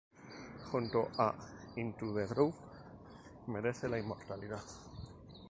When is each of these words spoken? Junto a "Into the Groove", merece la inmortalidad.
Junto 0.71 1.11
a 1.19 1.27
"Into 1.75 2.11
the 2.11 2.25
Groove", 2.25 2.55
merece 3.45 3.87
la 3.87 3.99
inmortalidad. 3.99 4.63